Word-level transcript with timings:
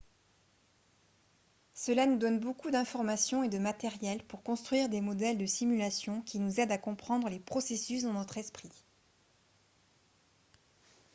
cela 1.75 2.07
nous 2.07 2.17
donne 2.17 2.39
beaucoup 2.39 2.71
d'informations 2.71 3.43
et 3.43 3.49
de 3.49 3.59
matériel 3.59 4.23
pour 4.23 4.41
construire 4.41 4.89
des 4.89 4.99
modèles 4.99 5.37
de 5.37 5.45
simulation 5.45 6.23
qui 6.23 6.39
nous 6.39 6.59
aident 6.59 6.71
à 6.71 6.79
comprendre 6.79 7.29
les 7.29 7.39
processus 7.39 8.01
dans 8.01 8.13
notre 8.13 8.39
esprit 8.39 8.71